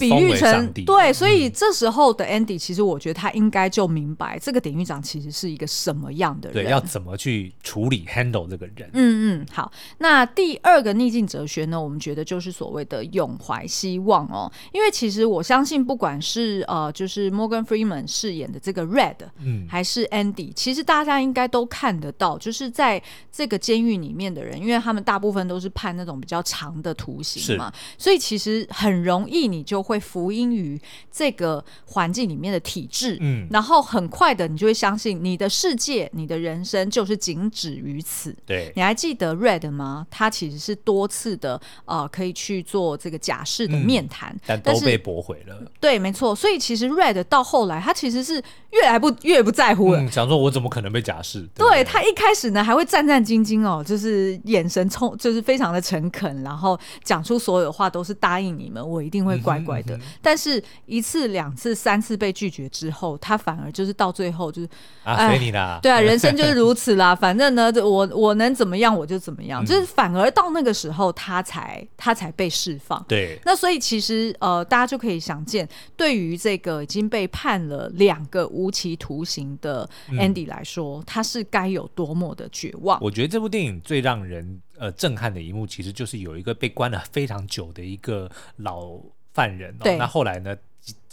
[0.02, 8.90] 比喻成对，所以这时候的 Andy，其实我觉得他应该就明白这个典狱长其实是一个什么样的人，对，要怎么去处理 handle 这个人。
[8.94, 29.90] 嗯嗯，好，那第二个逆境哲学呢，我们觉得就是所谓的永怀希望哦，因为其实我相信，不管是呃，就是 Morgan Freeman 饰演的这个 Red，嗯，还是 Andy，其实大家应该都看得到，就是在这个监狱里面的人，因为他们大部分都是判那种比较长的徒刑嘛，所以其实很容易你就会。
[29.91, 30.80] 会服音于
[31.12, 38.34] 这个环境里面的体制，嗯，然后很快的，你就会相信你的世界、你的人生就是仅止于此。
[38.45, 40.08] 对，你还记得 Red 吗？
[40.10, 45.62] 他其实是多次的呃，可以去做这个假释的面谈，但都被驳回了。
[45.82, 46.34] 对，没错。
[46.34, 51.45] 所以其实 Red 到后来，他其实是越来不越不在乎了，想说我怎么可能被假释？
[51.54, 59.81] 对，他一开始呢，还会战战兢兢哦，就是眼神冲，就是非常的诚恳，然后讲出所有话都是答应你们，我一定会乖乖。
[59.82, 59.98] 快的。
[59.98, 64.70] 嗯、但是一次、两次、三次被拒绝之后，他反而就是到最后就是
[65.04, 65.80] 啊，随你啦。
[65.82, 67.15] 对啊， 人生就是如此啦。
[67.15, 73.04] 反正呢，我我能怎么样我就怎么样，嗯、就是反而到那个时候他才他才被释放。
[73.08, 83.00] 对，那所以其实呃，大家就可以想见，对于这个已经被判了两个无期徒刑的 Andy 来说，嗯、他是该有多么的绝望。
[83.02, 89.00] 我觉得这部电影最让人呃震撼的一幕，其实就是有一个被关了非常久的一个老
[89.34, 89.84] 犯人、哦。
[89.84, 90.56] 对，那后来呢？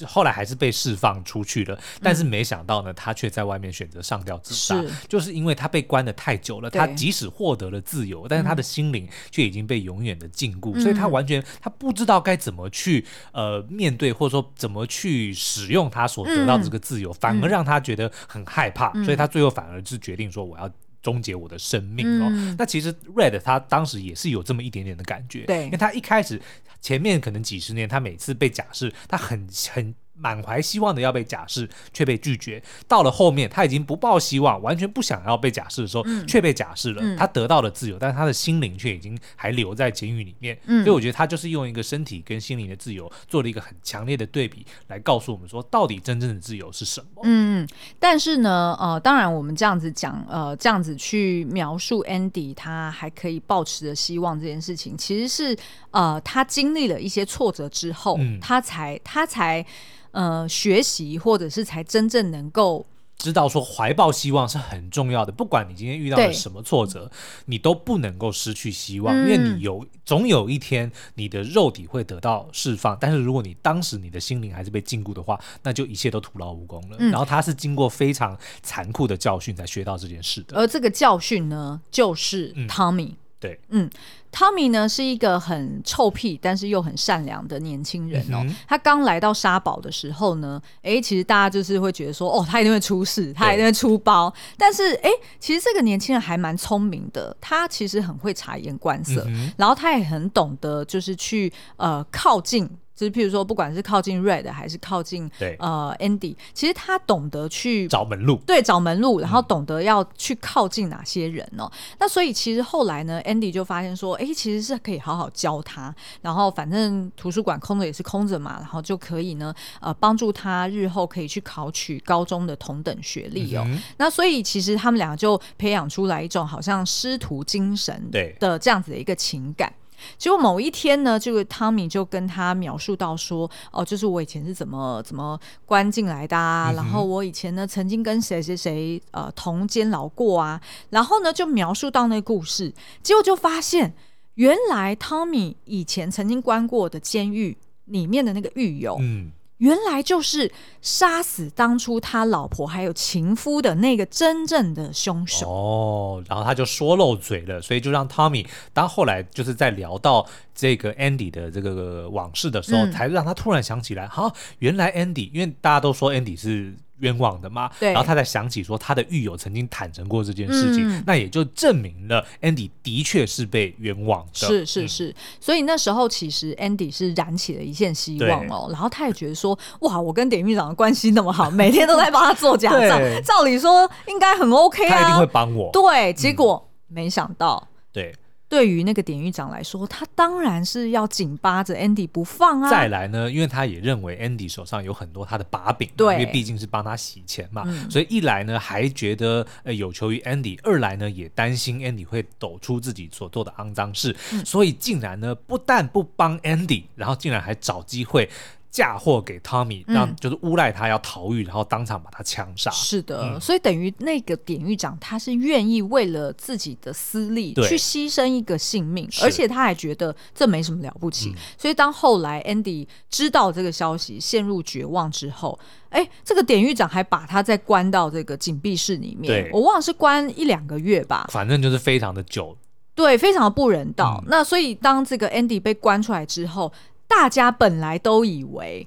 [0.06, 6.70] 后来还是被释放出去了，但是没想到呢，他却在外面选择上吊自杀，就是因为他被关的太久了。
[6.70, 20.70] 他即使获得了自由，但是他的心灵却已经被永远的禁锢，嗯、所以他完全他不知道该怎么去呃面对，或者说怎么去使用他所得到这个自由，嗯、反而让他觉得很害怕，嗯、所以他最后反而是决定说我要。
[21.00, 26.42] 终结我的生命哦，嗯、那其实 Red 他当时也是有这么一点点的感觉，对，因为他一开始
[26.80, 29.94] 前面可能几十年，他每次被假释，他很很。
[30.18, 32.62] 满怀希望的要被假释，却被拒绝。
[32.86, 37.02] 到了后面，他已经不抱希望，完全不想要被假释的时候，嗯、却被假释了。
[37.02, 40.58] 嗯、他得到了自由，但是他的心灵却已经还留在监狱里面。
[40.66, 47.22] 嗯、所以我觉得他就是用一个身体跟心灵的自由做了一个很强烈的对比，来告诉我们说，到底真正的自由是什么？
[47.24, 47.66] 嗯，
[47.98, 55.56] 但是呢，呃，当然我们这样子讲，呃，这样子去描述 Andy 他还可以抱持着希望这件事情，其实是
[55.92, 59.64] 呃，他经历了一些挫折之后，嗯、他才他才。
[60.12, 65.32] 呃，学习或者是才真正能够知道说怀抱希望是很重要的。
[65.32, 67.10] 不管你今天遇到了什么挫折，
[67.46, 72.96] 你都不能够失去希望，嗯、因为你有总有一天你的肉体会得到释放。
[73.00, 76.96] 但是如果你当时你的心灵还是被禁锢的话，那就一切都徒劳无功了。
[77.00, 80.56] 嗯、然后他是经过非常残酷的教训才学到这件事的。
[80.56, 83.16] 而这个教训呢，就是 Tommy、嗯。
[83.40, 83.88] 对，嗯。
[84.30, 88.40] Tommy 呢是一个很臭屁，但是又很善良的年轻人哦。
[88.42, 94.32] 嗯、他刚来到沙堡的时候呢，哎，其实大家就是会觉得说，哦，他一定会出事，他一定会出包。
[94.58, 102.68] 但是，哎，其实这个年轻人还蛮聪明的，他其实很会察言观色，嗯、然后他也很懂得就是去呃靠近。
[102.98, 111.70] 就是譬如说，不管是靠近 Red 还是靠近对呃 Andy，其实他懂得去找门路，对，找门路，然后懂得要去靠近哪些人哦。
[111.72, 123.62] 嗯、那所以其实后来呢，Andy 就发现说，哎，其实是可以好好教他，然后反正图书馆空着也是空着嘛，然后就可以呢，呃，帮助他日后可以去考取高中的同等学历哦。
[123.64, 129.72] 嗯、那所以其实他们两个就培养出来一种好像师徒精神的这样子的一个情感。
[130.16, 143.94] 结果某一天呢，这个汤米就跟他描述到说：“哦，就是我以前是怎么怎么关进来的啊，嗯、然后我以前呢曾经跟谁谁谁呃同监牢过啊，然后呢就描述到那个故事，结果就发现
[144.34, 147.56] 原来汤米以前曾经关过的监狱
[147.86, 149.32] 里面的那个狱友。”嗯。
[149.58, 150.50] 原来就是
[150.82, 166.74] 杀死当初他老婆还有情夫的那个真正的凶手哦，然后他就说漏嘴了，所以就让 Tommy 当后来就是在聊到这个 Andy 的这个往事的时候，嗯、才让他突然想起来，哈，原来 Andy，因为大家都说 Andy 是。
[167.00, 167.92] 冤枉的嘛，对。
[167.92, 174.46] 然后他才想起说他的狱友曾经坦诚过这件事情，嗯、那也就证明了 Andy 的确是被冤枉的。
[174.46, 185.70] 是是是，嗯、所以那时候其实 Andy 是燃起了一线希望哦，然后他也觉得说，哇，我跟典狱长的关系那么好， 每天都在帮他做假账，照理说应该很 OK 啊，他一定会帮我。
[185.72, 188.14] 对，结果、嗯、没想到，对。
[188.48, 192.70] 对于那个典狱长来说，他当然是要紧扒着 Andy 不放啊。
[192.70, 208.28] 再来呢，因为他也认为 Andy 手上有很多他的把柄，对，因为毕竟是帮他洗钱嘛，嗯、所以一来呢还觉得呃有求于 Andy，二来呢也担心 Andy 会抖出自己所做的肮脏事，嗯、所以竟然呢不但不帮 Andy，然后竟然还找机会。
[208.70, 212.70] 嫁祸给 Tommy，让就是诬赖他要逃狱，然后当场把他枪杀。
[212.70, 221.30] 是的，嗯、所以等于那个典狱长他是愿意为了自己的私利去牺牲一个性命，而且他还觉得这没什么了不起。
[221.32, 229.48] 是所以当后来 Andy 知道这个消息，陷入绝望之后，哎，这个典狱长还把他再关到这个紧闭室里面。
[229.52, 232.56] 我忘了是关一两个月吧，反正就是非常的久。
[232.94, 234.20] 对，非常的不人道。
[234.24, 236.70] 嗯、那所以当这个 Andy 被关出来之后。
[237.08, 238.86] 大家本来都以为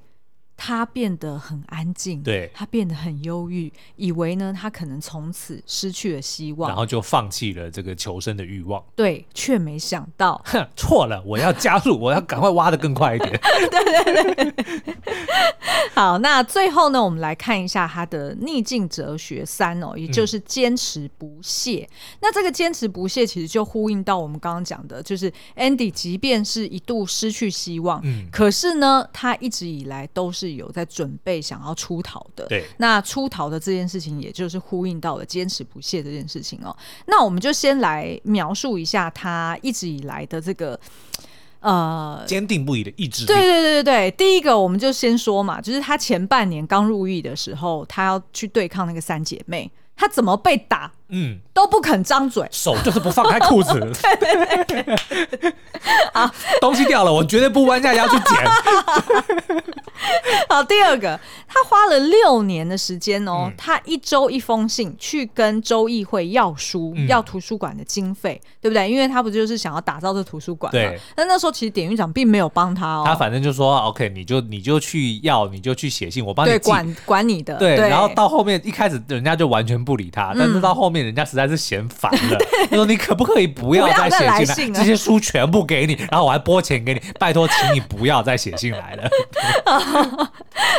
[0.63, 8.84] 他变得很安静，对，他变得很忧郁，以为呢他可能从此失去了希望，然后就放弃了这个求生的欲望。
[8.95, 13.32] 对，却没想到，哼，错了，我要加速， 我要赶快挖的更快一点。
[13.71, 14.95] 对 对对。
[15.95, 21.88] 好，那最后呢，我们来看一下他的逆境哲学三哦，也就是坚持不懈。
[21.91, 32.46] 嗯、那这个坚持不懈，其实就呼应到我们刚刚讲的，就是 Andy 即便是一度失去希望，嗯，可是呢，他一直以来都是有在准备想要出逃的。
[32.48, 36.76] 对，那出逃的这件事情，也就是呼应到了坚持不懈这件事情哦。
[37.08, 40.80] 那我们就先来描述一下他一直以来的这个。
[41.62, 43.24] 呃，坚定不移的意志。
[43.24, 50.92] 对对对对对，第一个我们就先说嘛，就是他前半年刚入狱的时候，他要去对抗那个三姐妹，他怎么被打？
[51.13, 53.74] 嗯，都不肯张嘴，手就是不放开裤子。
[54.19, 55.54] 对对对，
[56.13, 56.30] 好，
[56.62, 58.26] 东西掉了，我绝对不弯下腰去捡。
[60.50, 68.89] 好，第二个，他花了六年的时间哦，嗯、他一周一封信去跟州议会要书，嗯、要图书馆的经费，对不对？
[68.89, 70.80] 因为他不就是想要打造这图书馆嘛？
[70.80, 71.00] 对。
[71.13, 77.56] 但那时候其实典狱长并没有帮他哦，他反正就说 OK，你就你就去要，你就去写信，我帮你管管你的。
[77.58, 77.76] 对。
[77.76, 81.01] 对然后到后面一开始人家就完全不理他，嗯、但是到后面。
[81.02, 82.38] 人家实在是嫌烦了，
[82.69, 84.80] 他说：“你可不可以不要再写信了？
[84.80, 89.10] 这些书全部给你，然后我还拨钱给你，拜托，请你不要再写信来了。”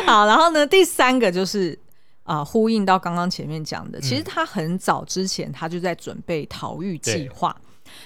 [0.07, 1.79] 好，然后呢，第三个就是
[2.25, 7.55] 啊、呃，呼应到刚刚前面讲的，其实他很早之前他就在准备逃狱计划。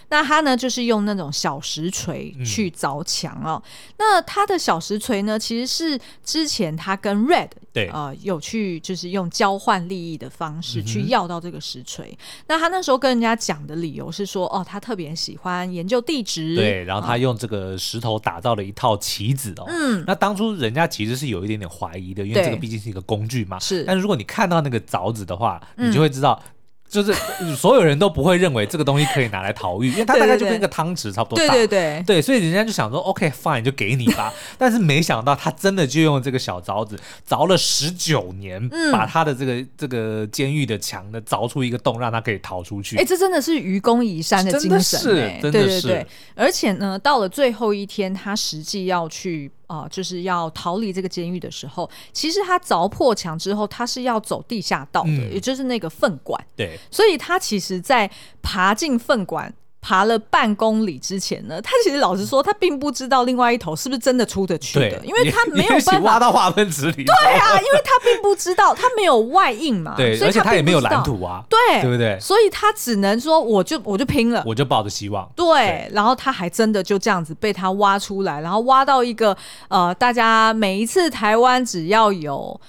[0.08, 3.62] 那他呢，就是用那种小石锤去凿墙哦。
[3.64, 12.10] 嗯、那他的小石锤呢，其实是之前他跟 Red 对啊、呃、有去，就是用交换利益的方式去要到这个石锤。
[12.10, 19.64] 嗯、那他那时候跟人家讲的理由是说，哦，他特别喜欢研究地质，对，然后他用这个石头打造了一套棋子哦。
[19.68, 23.58] 嗯，那当初人家其实是有一点点怀疑的，因为这个毕竟是一个工具嘛。
[23.58, 26.42] 是，但是如果你看到那个凿子的话，你就会知道。
[26.88, 27.12] 嗯就是
[27.56, 31.52] 所有人都不会认为这个东西可以拿来逃狱，因为它大概就跟一个汤匙差不多大。
[31.52, 34.32] 对对对，对，所以人家就想说，OK fine，就给你吧。
[34.56, 42.96] 但是没想到他真的就用这个小凿子凿了十九年，嗯、把他的这个这个监狱的墙呢凿出一个洞，让他可以逃出去。
[42.96, 45.82] 哎，这真的是愚公移山的精神，欸，真的是，真的是。
[45.82, 49.50] 对对对，而且呢，到了最后一天，他实际要去。
[49.66, 56.42] 啊、呃，就是要逃离这个监狱的时候，其实他凿破墙之后，他是要走地下道的，嗯、也就是那个粪管。
[56.56, 58.10] 对，所以他其实，在
[58.42, 59.52] 爬进粪管。
[59.86, 67.04] 爬了半公里之前呢，他其实老实说，他并不知道另外一头是不是真的出得去的，因为他没有办法挖到化粪池里。
[67.04, 72.18] 对啊，因为他并不知道，他没有外应嘛，对，所以他而且他也没有蓝图啊，对，对不对？
[72.18, 75.30] 所以他只能说，我就我就拼了，我就抱着希望。
[75.36, 79.36] 对，对然后他还真的就这样子被他挖出来，然后挖到一个
[79.68, 82.60] 呃，大家每一次台湾只要有。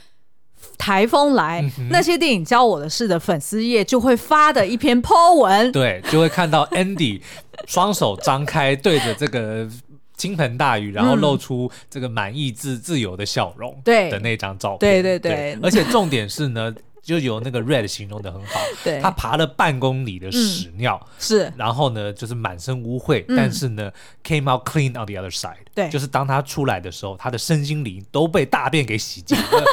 [0.77, 7.21] 台风来，嗯、那些电影教我的事的粉丝页就会发的一篇 po 文，对，就会看到 Andy
[7.67, 9.67] 双手张开对着这个
[10.15, 14.09] 倾盆大雨，然后露出这个满意自自由的笑容，对。
[14.09, 16.73] 的那张照片，对对对，对，而且重点是呢。
[17.07, 23.89] 就有那个 Red 形容的很好，对，他爬了半公里的屎尿，嗯、是，然后呢，就是满身污秽，嗯、但是呢
[24.25, 29.63] ，came out clean on the other side，对，就是当他出来的时候，他的身心灵都被大便给洗净 了，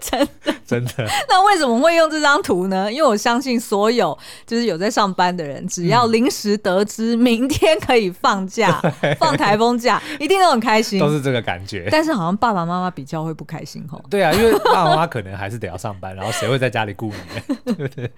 [0.00, 0.54] 真的。
[0.70, 0.92] 真的？
[1.28, 2.92] 那为什么会用这张图呢？
[2.92, 4.16] 因为我相信所有
[4.46, 11.88] 就是有在上班的人，只要临时得知明天可以放假， 嗯、放台风假，一定都很开心，都是这个感觉。
[11.90, 14.00] 但是好像爸爸妈妈比较会不开心吼。
[14.08, 17.54] 对啊，因为爸爸妈妈可能还是得要上班，然后谁会在家里顾你？
[17.64, 18.10] 对不对？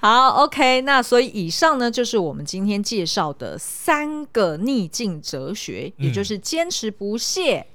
[0.00, 7.66] 好，OK，那所以以上呢，就是我们今天介绍的三个逆境哲学，嗯、也就是坚持不懈。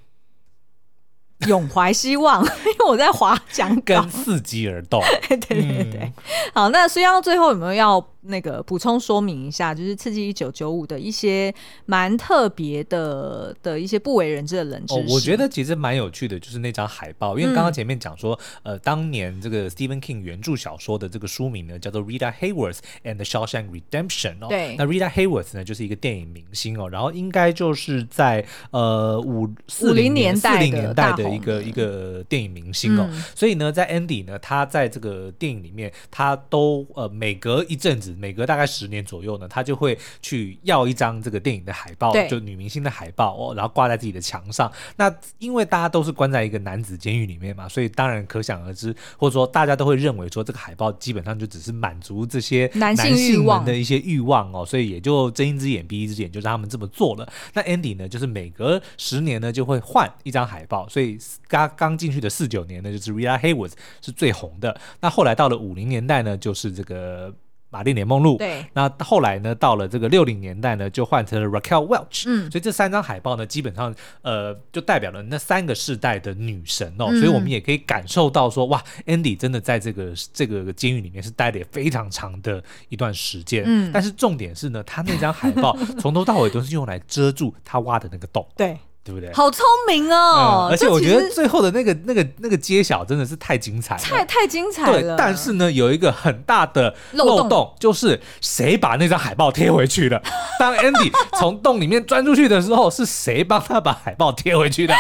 [1.50, 5.02] 永怀希望， 因为我在滑讲跟伺机而动。
[5.28, 6.14] 对对对对，嗯、
[6.54, 8.13] 好，那虽然最后有没有要？
[8.26, 11.54] 那个补充说明一下，就是《刺激一九九五》的一些
[11.86, 15.00] 蛮特别的的一些不为人知的冷知识。
[15.02, 24.48] 哦，我觉得其实蛮有趣的，就是那张海报，因为刚刚前面讲说，嗯、呃，当年这个 Stephen King 原著小说的这个书名呢，叫做 Rita Hayworth and the Shawshank Redemption 哦。
[24.48, 24.76] 对。
[24.78, 38.13] 那 Rita Hayworth 呢，就是一个电影明星哦，然后应该就是在呃五四零年代四零年代的一个一个电影明星哦，嗯、所以呢，在 Andy 呢，他在这个电影里面，他都呃每隔一阵子。
[38.14, 44.72] 子每隔大概十年左右呢，他就会去要一张这个电影的海报，对就女明星的海报哦，然后挂在自己的墙上。
[44.98, 57.28] 那因为大家都是关在一个男子监狱里面嘛，所以当然可想而知，或者说大家都会认为说这个海报基本上就只是满足这些男性欲望的一些欲望哦，所以也就睁一只眼闭一只眼，就让他们这么做了。
[57.54, 64.80] 那 Andy 呢，就是每隔十年呢就会换一张海报，所以刚刚进去的四九年呢，就是 Rita Hayworth 是最红的。
[65.02, 67.34] 那后来到了五零年代呢，就是这个。
[67.74, 88.78] 玛丽莲梦露，对，那后来呢，到了这个六零年代呢，就换成了 Raquel Welch，嗯，所以这三张海报呢，基本上呃，就代表了那三个世代的女神哦，嗯、所以我们也可以感受到说，哇，Andy 真的在这个这个监狱里面是待了非常长的一段时间，嗯，但是重点是呢，他那张海报从头到尾都是用来遮住他挖的那个洞，对。
[89.04, 89.32] 对不对？
[89.34, 90.72] 好聪明哦、嗯！
[90.72, 95.02] 而且我觉得最后的那个、那个、那个揭晓真的是太精彩了，太太精彩了。
[95.02, 100.22] 对，但是呢，有一个很大的漏洞，漏洞就是谁把那张海报贴回去的？
[100.58, 104.96] 当 Andy 从洞里面钻出去的时候，是谁帮他把海报贴回去的？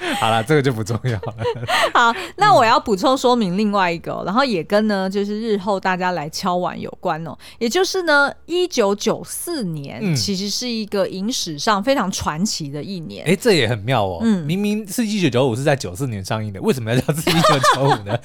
[0.18, 1.34] 好了，这个就不重要了。
[1.92, 7.36] 好，那我要补充说明另外一个、哦，然后也跟呢，就是日后大家来敲碗有关哦。
[7.58, 13.26] 也就是呢，一九九四年、嗯、其实是一个影史上非常传奇的一年。
[13.26, 14.20] 哎，这也很妙哦。
[14.22, 18.18] 嗯，明明是一九九五是在九四年上映的，为什么要叫是 一九九五呢？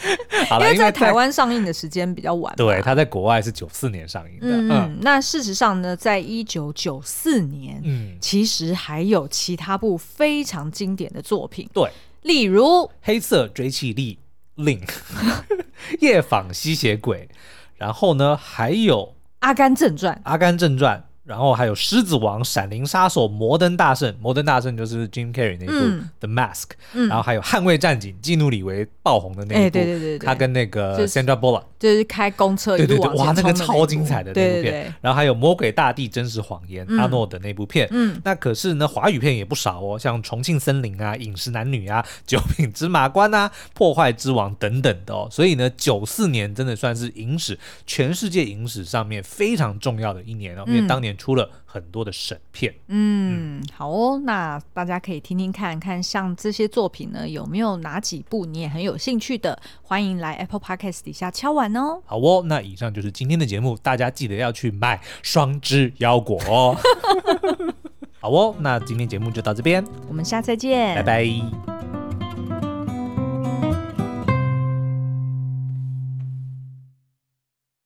[0.47, 2.53] 好了，因为在台湾上映的时间比较晚。
[2.55, 4.47] 对，他在国外是九四年上映的。
[4.55, 11.69] 嗯，嗯，那事实上呢，在一九九四年，嗯，其实还有其他部非常经典的作品。
[11.73, 11.89] 对，
[12.21, 12.63] 例如
[13.01, 14.17] 《黑色追缉
[14.55, 14.79] 令》、
[16.01, 17.29] 夜访吸血鬼，
[17.75, 18.97] 然后呢，还有
[19.39, 20.99] 《阿甘正传》、《阿甘正传》。
[21.25, 25.73] 然后还有《狮子王》、《闪灵杀手》、《摩登大圣》、《摩登大圣》就是 Jim Carrey 那部
[26.19, 26.65] 《The Mask》，
[27.07, 34.95] 然后还有《捍卫战警》、基努里维爆红的那一部，对对对，他跟那个 Sandra Bullock 就是开公车，对对对，哇，那个超精彩的那部片。
[35.01, 37.87] 然后还有《魔鬼大地真实谎言》，阿诺的那部片。
[37.91, 45.27] 嗯，那可是呢，华语片也不少哦，像《重庆森林》啊，《饮食男女》啊，《九品芝麻官》啊，《破坏之王》等等的哦。
[45.31, 47.57] 所以呢，九四年真的算是影史
[47.87, 51.49] 全世界影史上面非常重要的一年哦，因为当年出了。
[51.75, 59.59] 很多的神片，嗯，好哦，那大家可以听听看看，像这些作品呢，有没有哪几部你也很有兴趣的？
[59.81, 62.01] 欢迎来 Apple Podcast 底下敲碗哦。
[62.05, 66.77] 好哦，那以上就是今天的节目，大家记得要去买双只腰果哦。
[68.21, 71.84] 好哦，那今天节目就到这边，我们下次再见，拜拜。